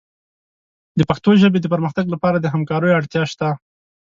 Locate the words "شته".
3.31-3.49